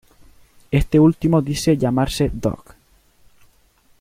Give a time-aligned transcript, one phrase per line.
[0.71, 2.73] Este último dice llamarse Dug.